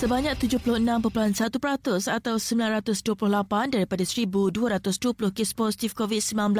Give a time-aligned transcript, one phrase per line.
[0.00, 3.04] Sebanyak 76.1% atau 928
[3.68, 6.56] daripada 1,220 kes positif COVID-19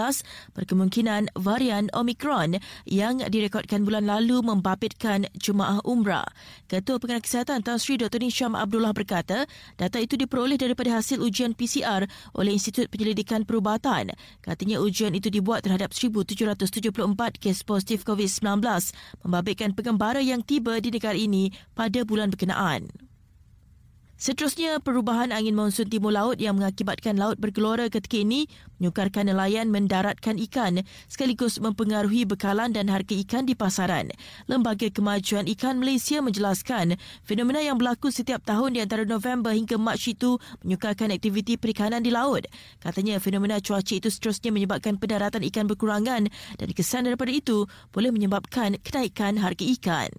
[0.52, 6.28] berkemungkinan varian Omicron yang direkodkan bulan lalu membabitkan jemaah umrah.
[6.68, 8.20] Ketua Pengarah Kesihatan Tan Sri Dr.
[8.20, 9.48] Nisham Abdullah berkata,
[9.80, 12.04] data itu diperoleh daripada hasil ujian PCR
[12.36, 14.12] oleh Institut Penyelidikan Perubatan.
[14.44, 18.60] Katanya ujian itu dibuat terhadap 1,774 kes positif COVID-19
[19.24, 23.08] membabitkan pengembara yang tiba di negara ini pada bulan berkenaan.
[24.20, 30.36] Seterusnya, perubahan angin monsun timur laut yang mengakibatkan laut bergelora ketika ini menyukarkan nelayan mendaratkan
[30.44, 34.12] ikan sekaligus mempengaruhi bekalan dan harga ikan di pasaran.
[34.44, 40.04] Lembaga Kemajuan Ikan Malaysia menjelaskan fenomena yang berlaku setiap tahun di antara November hingga Mac
[40.04, 40.36] itu
[40.68, 42.44] menyukarkan aktiviti perikanan di laut.
[42.84, 46.28] Katanya fenomena cuaca itu seterusnya menyebabkan pendaratan ikan berkurangan
[46.60, 50.12] dan kesan daripada itu boleh menyebabkan kenaikan harga ikan.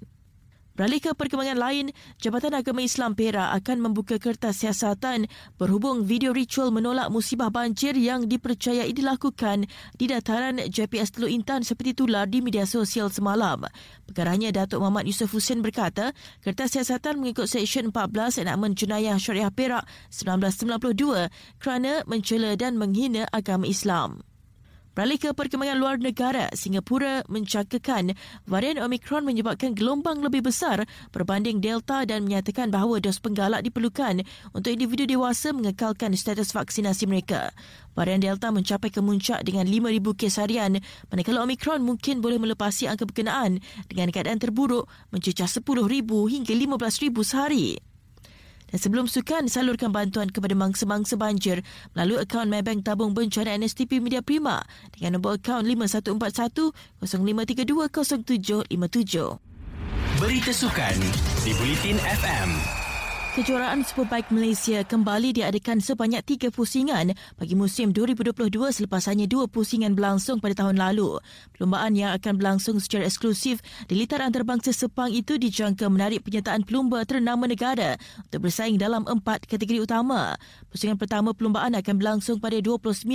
[0.72, 1.92] Beralih ke perkembangan lain,
[2.24, 5.28] Jabatan Agama Islam Perak akan membuka kertas siasatan
[5.60, 9.68] berhubung video ritual menolak musibah banjir yang dipercayai dilakukan
[10.00, 13.68] di dataran JPS Teluk Intan seperti tular di media sosial semalam.
[14.08, 19.84] Perkaranya Datuk Muhammad Yusof Hussein berkata, kertas siasatan mengikut Seksyen 14 Enakmen Jenayah Syariah Perak
[20.08, 21.28] 1992
[21.60, 24.24] kerana mencela dan menghina agama Islam.
[24.92, 28.12] Beralih ke perkembangan luar negara, Singapura mencakakan
[28.44, 30.84] varian Omicron menyebabkan gelombang lebih besar
[31.16, 37.56] berbanding Delta dan menyatakan bahawa dos penggalak diperlukan untuk individu dewasa mengekalkan status vaksinasi mereka.
[37.96, 43.64] Varian Delta mencapai kemuncak dengan 5,000 kes harian, manakala Omicron mungkin boleh melepasi angka berkenaan
[43.88, 47.91] dengan keadaan terburuk mencecah 10,000 hingga 15,000 sehari.
[48.72, 51.60] Dan sebelum sukan, salurkan bantuan kepada mangsa-mangsa banjir
[51.92, 54.64] melalui akaun Maybank Tabung Bencana NSTP Media Prima
[54.96, 56.72] dengan nombor akaun 5141
[57.04, 59.52] 0532 0757.
[60.24, 60.96] Berita sukan
[61.44, 62.81] di Bulletin FM.
[63.32, 69.96] Kejuaraan Superbike Malaysia kembali diadakan sebanyak tiga pusingan bagi musim 2022 selepas hanya dua pusingan
[69.96, 71.16] berlangsung pada tahun lalu.
[71.56, 77.08] Perlumbaan yang akan berlangsung secara eksklusif di litar antarabangsa Sepang itu dijangka menarik penyertaan pelumba
[77.08, 80.36] ternama negara untuk bersaing dalam empat kategori utama.
[80.68, 83.08] Pusingan pertama perlumbaan akan berlangsung pada 29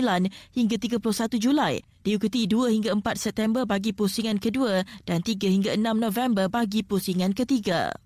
[0.57, 5.85] hingga 31 Julai diikuti 2 hingga 4 September bagi pusingan kedua dan 3 hingga 6
[5.93, 8.06] November bagi pusingan ketiga.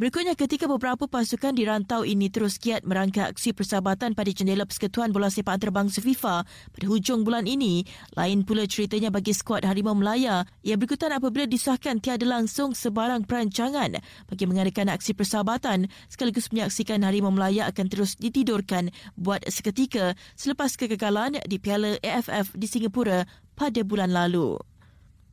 [0.00, 5.12] Berikutnya ketika beberapa pasukan di rantau ini terus giat merangka aksi persahabatan pada jendela persekutuan
[5.12, 7.84] bola sepak antarabangsa FIFA pada hujung bulan ini,
[8.16, 14.00] lain pula ceritanya bagi skuad Harimau Melaya yang berikutan apabila disahkan tiada langsung sebarang perancangan
[14.24, 21.44] bagi mengadakan aksi persahabatan sekaligus menyaksikan Harimau Melaya akan terus ditidurkan buat seketika selepas kegagalan
[21.44, 24.69] di Piala AFF di Singapura pada bulan lalu.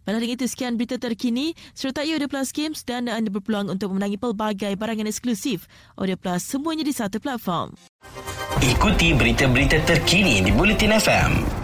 [0.07, 4.79] Malam itu sekian berita terkini serta Audio Plus Games dan anda berpeluang untuk memenangi pelbagai
[4.79, 5.67] barangan eksklusif
[5.99, 7.75] Audio Plus semuanya di satu platform.
[8.63, 11.56] Ikuti berita-berita terkini di Bulletin FM.